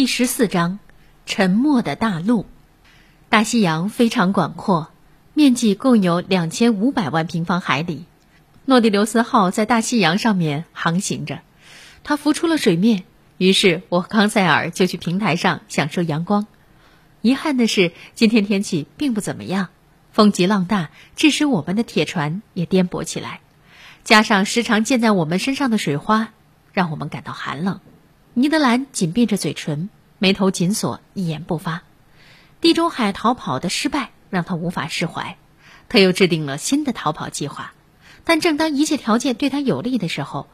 [0.00, 0.78] 第十四章：
[1.26, 2.46] 沉默的大陆。
[3.28, 4.88] 大西洋非常广阔，
[5.34, 8.06] 面积共有两千五百万平方海里。
[8.64, 11.40] 诺第留斯号在大西洋上面航行着，
[12.02, 13.04] 它浮出了水面。
[13.36, 16.46] 于是我和康塞尔就去平台上享受阳光。
[17.20, 19.68] 遗憾的是，今天天气并不怎么样，
[20.12, 23.40] 风急浪大，致使我们的铁船也颠簸起来。
[24.02, 26.30] 加上时常溅在我们身上的水花，
[26.72, 27.80] 让我们感到寒冷。
[28.34, 31.82] 尼德兰紧闭着嘴唇，眉头紧锁，一言不发。
[32.60, 35.36] 地中海逃跑的失败让他无法释怀，
[35.88, 37.72] 他又制定了新的逃跑计划。
[38.24, 40.48] 但正当一切条件对他有利的时候，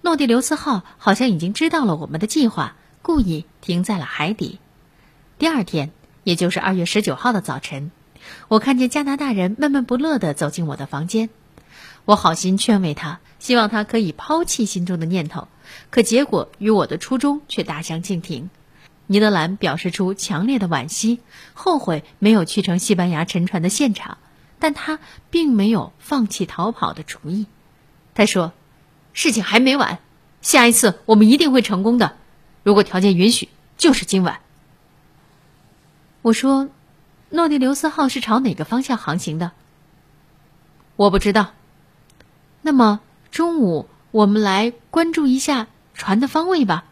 [0.00, 4.58] 诺第留斯号好像已经知道了我们的计划，故意停在了海底。
[5.38, 5.90] 第二天。
[6.24, 7.90] 也就是二月十九号的早晨，
[8.46, 11.30] 我看见加拿大人闷闷不乐地走进我的房间。
[12.04, 15.48] 我好心劝慰他，希望他可以抛弃心中的念头，
[15.90, 18.50] 可结果与我的初衷却大相径庭。
[19.06, 21.20] 尼德兰表示出强烈的惋惜，
[21.54, 24.18] 后悔没有去成西班牙沉船的现场，
[24.58, 27.46] 但他并没有放弃逃跑的主意。
[28.14, 28.52] 他说
[29.12, 29.98] ：“事情还没完，
[30.40, 32.16] 下一次我们一定会成功的，
[32.62, 34.40] 如果条件允许，就是今晚。”
[36.22, 36.68] 我说
[37.28, 39.52] ：“诺第留斯号是朝哪个方向航行的？”
[40.96, 41.52] 我不知道。
[42.60, 46.84] 那么中午我们来关注一下船的方位吧。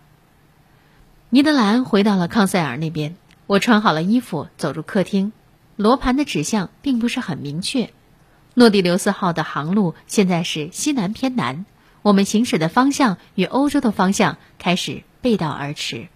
[1.29, 3.15] 尼德兰回到了康塞尔那边，
[3.47, 5.33] 我穿好了衣服，走入客厅。
[5.77, 7.91] 罗盘的指向并不是很明确。
[8.55, 11.67] 诺第留斯号的航路现在是西南偏南，
[12.01, 16.09] 我们行驶的方向与欧洲的方向开始背道而驰。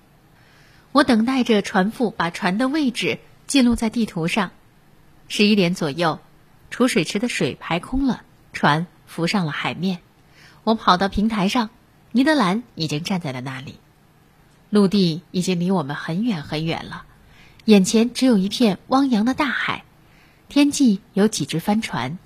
[0.92, 4.52] 我等待着船夫把船的位置记录在地图上。
[5.28, 6.19] 十一点左右，
[6.70, 8.22] 储水池的水排空了，
[8.55, 9.98] 船浮上了海面。
[10.65, 11.70] 我跑到平台上，
[12.11, 13.79] 尼德兰已经站在了那里。
[14.71, 17.05] 陆地已经离我们很远很远了，
[17.65, 19.84] 眼前只有一片汪洋的大海，
[20.48, 22.19] 天际有几只帆船，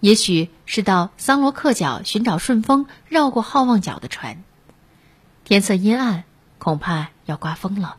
[0.00, 4.42] 也许是到桑罗克角寻找顺风绕过好望角的船。
[5.44, 6.24] 天色阴暗。
[6.58, 7.98] 恐怕要刮风了，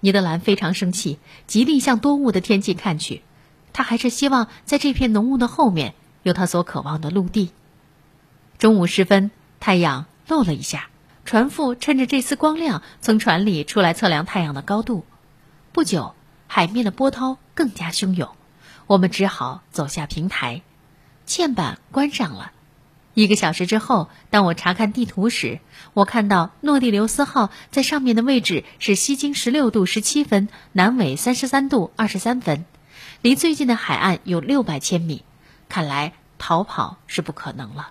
[0.00, 3.22] 尼德兰非常生气，极力向多雾的天气看去。
[3.74, 7.52] 他还是希望在这片浓雾的后面有他所渴望的陆地。
[8.62, 10.86] 中午时分，太阳露了一下，
[11.24, 15.04] 船夫趁着这丝光亮从船里出来测量太阳的高度。
[15.72, 16.14] 不久，
[16.46, 18.36] 海面的波涛更加汹涌，
[18.86, 20.62] 我们只好走下平台，
[21.26, 22.52] 嵌板关上了。
[23.14, 25.58] 一个小时之后，当我查看地图时，
[25.92, 32.64] 我看到诺第留斯号在上面的位置是西经十六度十七分，南纬三十三度二十三分，
[33.22, 35.24] 离最近的海岸有六百千米。
[35.68, 37.90] 看来逃跑是不可能了。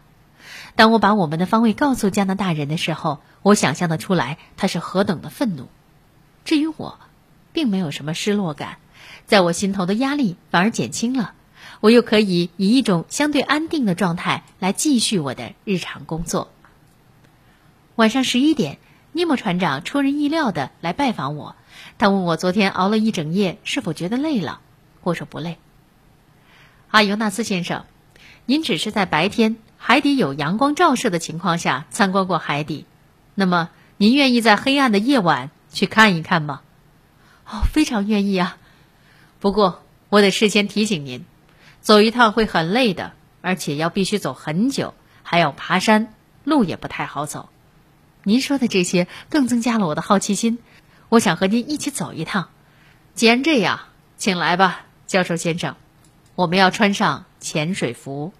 [0.75, 5.67] 当我把我们的方位告诉加拿大人的时候，我想象得出来他是何等的愤怒。
[6.45, 6.99] 至于我，
[7.53, 8.77] 并没有什么失落感，
[9.25, 11.33] 在我心头的压力反而减轻了。
[11.79, 16.51] 我又可以以一种相对安定的状态来继续我的日常工作。
[17.95, 18.77] 晚上十一点，
[19.11, 21.55] 尼莫船长出人意料的来拜访我，
[21.97, 24.61] 他问我昨天熬了一整夜是否觉得累了。
[25.01, 25.57] 我说不累。
[26.89, 27.85] 阿尤纳斯先生，
[28.45, 32.85] 您只是在白天海底有阳光照射的情况下参观过海底，
[33.33, 36.61] 那么您愿意在黑暗的夜晚去看一看吗？
[37.47, 38.57] 哦，非常愿意啊。
[39.39, 41.25] 不过我得事先提醒您。
[41.81, 44.93] 走一趟会很累的，而且要必须走很久，
[45.23, 47.49] 还要爬山，路也不太好走。
[48.23, 50.59] 您说的这些更增加了我的好奇心，
[51.09, 52.49] 我想和您一起走一趟。
[53.15, 53.79] 既然这样，
[54.15, 55.75] 请来吧，教授先生。
[56.35, 58.31] 我们要穿上潜水服。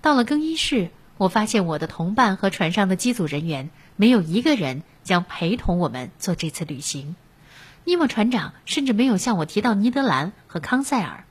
[0.00, 7.16] 到了更衣室，我发现我的同伴和船上的机组人员没有一个人将陪同我们做这次旅行。
[7.84, 11.24] 尼莫船长甚至没有向我提到尼德兰和康塞尔。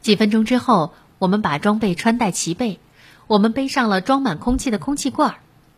[0.00, 2.78] 几分钟之后，我们把装备穿戴齐备，
[3.26, 5.36] 我们背上了装满空气的空气罐。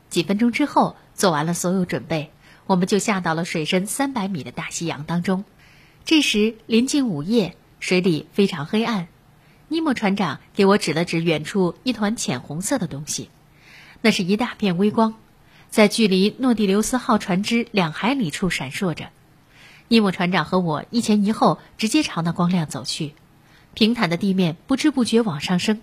[0.09, 2.31] 几分钟之后，做完了所有准备，
[2.67, 5.44] 我们就下到了水深三百米的大西洋当中。
[6.05, 9.09] 这时临近午夜，水里非常黑暗。
[9.68, 13.30] 尼莫船长给我指了指远处一团浅红色的东西，
[14.00, 15.14] 那是一大片微光，
[15.70, 19.08] 在距离诺第留斯号船只两海里处闪烁着。
[19.88, 23.14] 尼莫船长和我一前一后，直接朝那光亮走去。
[23.74, 25.80] 平坦的地面不知不觉往上升，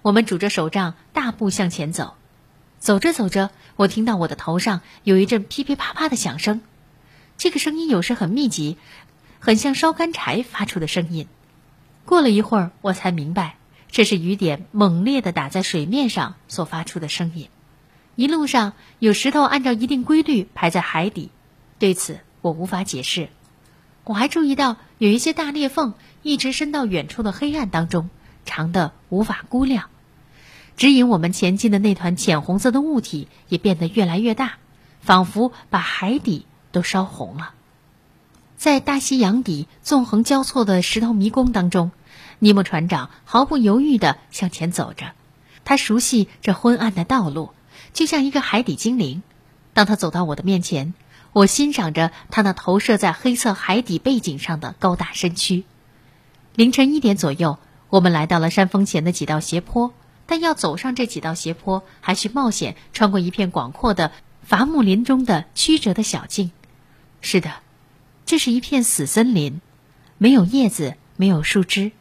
[0.00, 2.14] 我们拄着手杖大步向前走。
[2.78, 6.62] 走着走着，我听到我的头上有一阵噼噼啪啪的响声，
[7.36, 8.78] 这个声音有时很密集，
[9.38, 11.28] 很像烧干柴发出的声音。
[12.10, 13.54] 过了一会儿，我才明白
[13.88, 17.48] 这是雨点猛烈的打在水面上所发出的声音。
[18.16, 21.30] 一路上有石头按照一定规律排在海底，
[21.78, 23.28] 对此我无法解释。
[24.02, 28.10] 我还注意到有一些大裂缝一直伸到远处的黑暗当中，
[28.44, 29.88] 长的无法估量。
[30.76, 34.54] 指引我们前进的那团浅红色的物体也变得越来越大，
[35.00, 37.54] 仿佛把海底都烧红了。
[38.56, 41.92] 在大西洋底纵横交错的石头迷宫当中，
[42.40, 45.12] 尼莫船长毫不犹豫地向前走着。
[45.64, 47.52] 他熟悉这昏暗的道路，
[47.92, 49.22] 就像一个海底精灵。
[49.72, 50.94] 当他走到我的面前，
[51.32, 55.64] 我欣赏着他那投射在黑色海底背景上的高大身躯。
[56.56, 57.58] 凌晨一点左右，
[57.88, 59.94] 我们来到了山峰前的几道斜坡，
[60.26, 64.10] 但要走上这几道斜坡，还需冒险穿过一片广阔的
[64.42, 66.50] 伐木林中的曲折的小径。
[67.20, 67.52] 是的，
[68.26, 69.60] 这是一片死森林，
[70.18, 71.92] 没有叶子，没有树枝，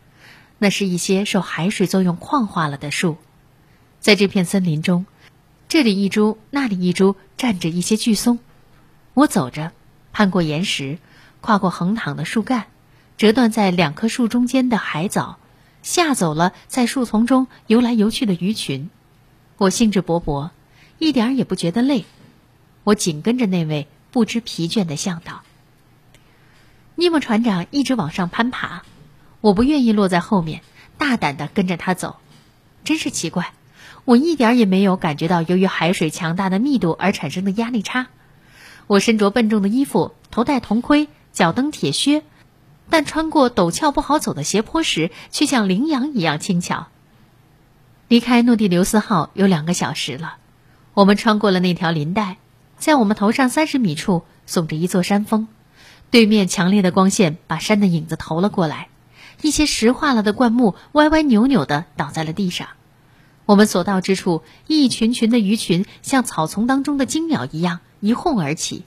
[0.60, 3.18] 那是一些受海水作用矿化了的树。
[4.00, 5.06] 在这片森林中，
[5.68, 8.40] 这里一株，那里一株，站着一些巨松。
[9.14, 9.72] 我走着，
[10.14, 11.00] 攀过岩石，
[11.42, 12.68] 跨过横躺的树干，
[13.18, 15.38] 折断在两棵树中间的海藻，
[15.82, 18.90] 吓走了在树丛中游来游去的鱼群。
[19.58, 20.52] 我兴致勃勃，
[20.98, 22.06] 一点儿也不觉得累。
[22.86, 25.42] 我紧跟着那位不知疲倦的向导。
[26.96, 28.84] 尼莫船长一直往上攀爬，
[29.42, 30.62] 我不愿意落在后面，
[30.98, 32.18] 大胆地跟着他走。
[32.84, 33.54] 真是奇怪，
[34.06, 38.08] 我一点也没有感觉到由于海水强大的密度而产生的压力差。
[38.88, 42.24] 我身着笨重的衣服，头戴铜盔，脚蹬铁靴，
[42.90, 46.88] 但穿过陡峭不好走的斜坡时，却像羚羊一样轻巧。
[48.08, 50.38] 离开诺第留斯号有两个小时了，
[50.96, 52.38] 我们穿过了那条林带，
[52.78, 55.48] 在我们头上三十米处耸着一座山峰，
[56.10, 58.89] 对面强烈的光线把山的影子投了过来，
[59.42, 62.70] 一些石化了的灌木歪歪扭扭地倒在了地上。
[63.46, 67.80] 我们所到之处，一群群的鱼群像草丛当中的惊鸟一样。
[68.02, 68.86] 一哄而起，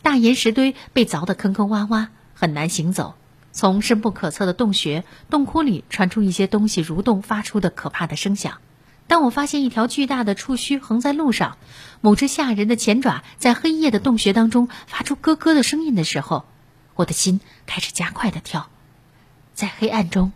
[0.00, 3.14] 大岩石堆被凿得坑坑洼洼，很难行走。
[3.52, 8.58] 从深不可测的洞穴、洞窟里传出一些东西蠕动发出的可怕的声响。
[9.06, 11.58] 当我发现一条巨大的触须横在路上，
[12.00, 16.46] 某只吓人的前爪在黑夜的洞穴当中发出咯咯的声音的时候，
[16.94, 18.70] 我的心开始加快的跳。
[19.54, 20.32] 在黑暗中，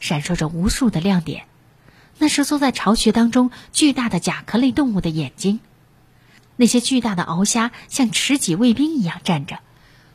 [0.00, 1.44] 闪烁着无数的亮点，
[2.18, 5.60] 那是缩在巢穴当中巨大的甲壳类动物的眼睛。
[6.56, 9.58] 那些巨大的鳌虾像持戟卫兵一样站着，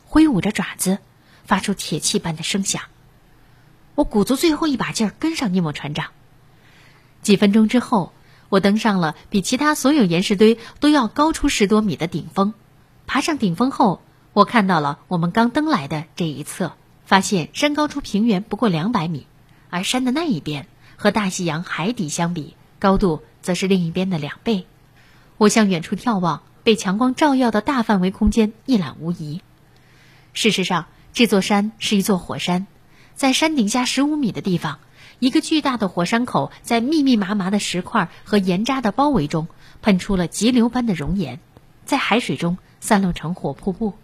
[0.06, 0.98] 挥舞着爪子，
[1.44, 2.82] 发出铁器般的声响。
[3.94, 6.10] 我鼓足最后一把劲儿跟上尼莫船长。
[7.22, 8.12] 几分钟之后，
[8.48, 12.54] 我登上了比其他所有岩石堆都要高出十多米的顶峰。
[13.06, 14.00] 爬上顶峰后，
[14.32, 16.72] 我看到了我们刚登来的这一侧，
[17.08, 19.26] 发现山高出平原不过两百米，
[19.70, 20.66] 而山的那一边
[20.96, 24.66] 和大西洋海底相比，高度则是另一边的两倍。
[25.38, 29.40] 我向远处眺望，被强光照耀的大范围空间一览无遗。
[30.34, 30.84] 事实上，
[31.14, 32.66] 这座山是一座火山，
[33.14, 34.78] 在山顶下十五米的地方，
[35.18, 39.48] 一个巨大的火山口在密密麻麻的石块和岩渣的包围中，
[39.80, 41.40] 喷出了急流般的熔岩，
[41.86, 43.94] 在海水中散落成火瀑布。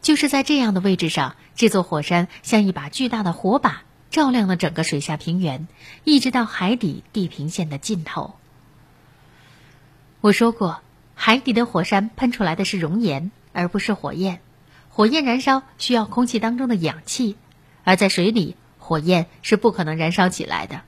[0.00, 5.68] 就是在这样的位置上，这座火山像一把巨大的火把，照亮了整个水下平原，
[6.04, 8.34] 一直到海底地平线的尽头。
[10.20, 10.80] 我说过，
[11.14, 14.40] 海底的火山喷出来的是熔岩，而不是火焰。
[14.88, 17.36] 火焰燃烧需要空气当中的氧气，
[17.84, 20.82] 而在水里，火焰是不可能燃烧起来的。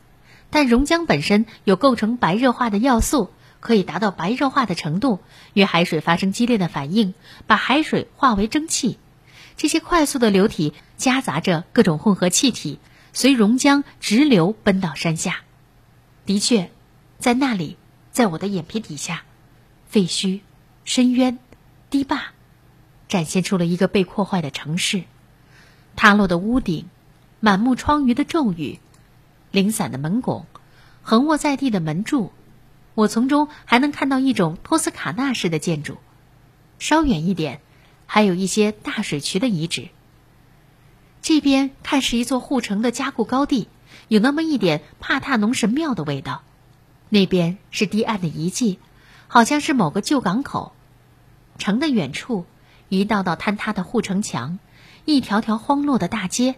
[0.51, 3.31] 但熔浆本身有构成白热化的要素，
[3.61, 5.21] 可以达到白热化的程度，
[5.53, 7.15] 与海水发生激烈的反应，
[7.47, 8.99] 把海水化为蒸汽。
[9.57, 12.79] 这些快速的流体夹杂着各种混合气体，
[13.13, 15.43] 随熔浆直流奔到山下。
[16.27, 16.71] 的确，
[17.19, 17.77] 在那里。
[18.13, 19.23] 在我的眼皮底下，
[19.89, 20.41] 废墟、
[20.85, 21.39] 深渊、
[21.91, 22.33] 堤坝，
[23.07, 25.05] 展现出了一个被破坏的城市，
[25.95, 26.89] 塌落的屋顶，
[27.39, 28.81] 满目疮痍的咒语，
[29.53, 30.45] 零散的门拱，
[31.03, 32.33] 横卧在地的门柱。
[32.95, 35.99] 我从中还能看到一种托斯卡纳式的建筑。
[36.79, 37.61] 稍远一点，
[38.07, 39.89] 还有一些大水渠的遗址。
[41.23, 43.69] 这边看是一座护城的加固高地，
[44.09, 46.43] 有那么一点帕塔农神庙的味道。
[47.11, 48.79] 那边是堤岸的遗迹，
[49.29, 50.73] 好像是某个旧港口。
[51.59, 52.47] 城的远处，
[52.89, 54.59] 一道道坍塌的护城墙，
[55.05, 56.55] 一条条荒落的大街，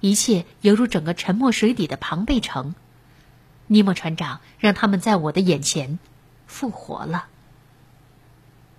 [0.00, 2.74] 一切犹如整个沉没水底的庞贝城。
[3.68, 6.00] 尼莫船长让他们在我的眼前
[6.46, 7.26] 复活了。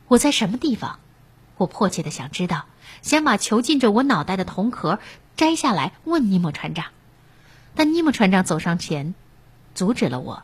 [0.08, 1.00] 我在什么地方？
[1.58, 2.66] 我迫切的想知道，
[3.02, 5.00] 想把囚禁着我脑袋的铜壳
[5.36, 6.86] 摘下来问尼莫船长，
[7.76, 9.14] 但尼莫船长走上前，
[9.76, 10.44] 阻止了我。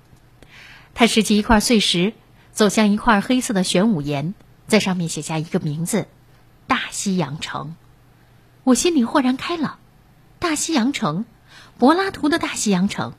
[0.94, 2.14] 他拾起一块碎石，
[2.52, 4.34] 走向一块黑色的玄武岩，
[4.68, 6.08] 在上面写下一个名字：
[6.68, 7.76] 大西洋城。
[8.64, 9.80] 我心里豁然开朗。
[10.38, 11.26] 大西洋城，
[11.78, 13.14] 柏拉图的大西洋城，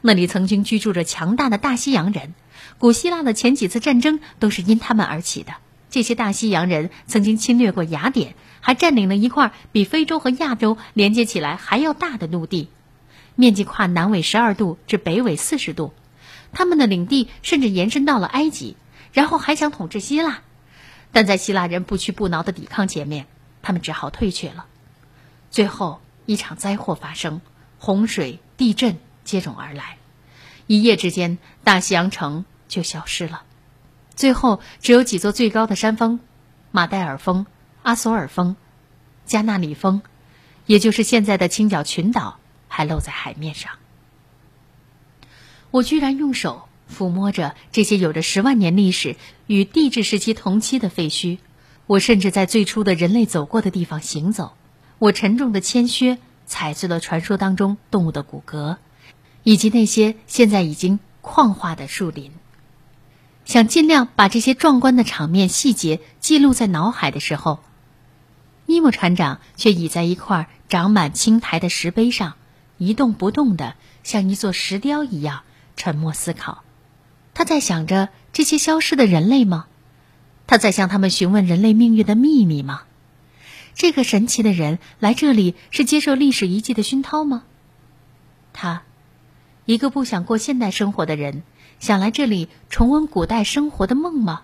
[0.00, 2.34] 那里曾经居住着强大的大西洋人。
[2.78, 5.54] 古希腊的前几次战争都是因他们而起的。
[5.90, 12.68] 这些大西洋人曾经侵略过雅典，还占领了一块比非洲和亚洲连接起来还要大的陆地，
[13.36, 15.92] 面积跨南纬十二度至北纬四十度。
[16.52, 18.76] 他们的领地甚至延伸到了埃及，
[19.12, 20.40] 然后还想统治希腊。
[21.12, 23.26] 但在希腊人不屈不挠的抵抗前面，
[23.60, 24.64] 他们只好退却了。
[25.50, 27.42] 最后一场灾祸发生，
[27.78, 29.98] 洪水、地震接踵而来，
[30.66, 33.42] 一夜之间，大西洋城就消失了。
[34.14, 36.20] 最后只有几座最高的山峰——
[36.70, 37.46] 马代尔峰、
[37.82, 38.56] 阿索尔峰、
[39.24, 40.02] 加纳里峰，
[40.66, 42.38] 也就是现在的青角群岛，
[42.68, 43.72] 还露在海面上。
[45.70, 46.68] 我居然用手。
[46.92, 51.38] 抚摸着这些有着十万年历史与地质时期同期的废墟，
[51.86, 54.52] 我甚至在最初的人类走过的地方行走。
[54.98, 58.76] 我沉重的铅靴踩碎了传说当中动物的骨骼，
[59.42, 62.32] 以及那些现在已经矿化的树林。
[63.44, 67.60] 想尽量把这些壮观的场面细节记录在脑海的时候，
[68.66, 72.34] 尼莫船长却倚在一块长满青苔的石碑上，
[72.78, 75.42] 一动不动的，像一座石雕一样
[75.76, 76.62] 沉默思考。
[77.34, 79.66] 他在想着这些消失的人类吗？
[80.46, 82.82] 他在向他们询问人类命运的秘密吗？
[83.74, 87.42] 这个神奇的人来这里是接受历史遗迹的熏陶吗？
[88.52, 88.82] 他，
[89.64, 91.42] 一个不想过现代生活的人，
[91.80, 94.42] 想来这里重温古代生活的梦吗？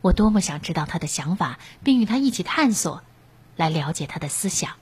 [0.00, 3.02] 我多么想知道他的想法，并与他一起探索，
[3.56, 4.72] 来了解他的思想。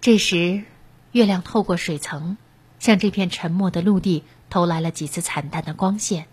[0.00, 0.64] 这时，
[1.12, 2.36] 月亮透过水层，
[2.78, 4.24] 向这片沉默的陆地。
[4.52, 6.26] 投来了几次惨淡的光线，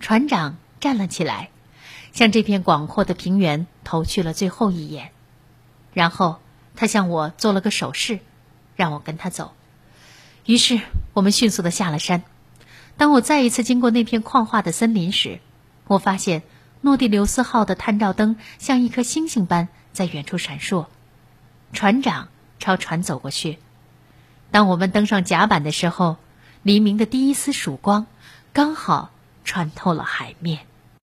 [0.00, 1.50] 船长站了起来，
[2.10, 5.10] 向这片广阔的平原投去了最后一眼，
[5.92, 6.40] 然后
[6.74, 8.20] 他向我做了个手势，
[8.76, 9.52] 让我跟他走。
[10.44, 10.80] 于是
[11.12, 12.22] 我们迅速的下了山。
[12.96, 15.40] 当我再一次经过那片矿化的森林时，
[15.86, 16.42] 我发现
[16.80, 20.86] 诺第留斯号的探照灯像一颗星星般在远处闪烁。
[21.72, 23.58] 船长朝船走过去。
[24.50, 26.16] 当我们登上甲板的时候。
[26.64, 28.06] 黎明的第一丝曙光，
[28.54, 29.10] 刚好
[29.44, 30.60] 穿透了海面。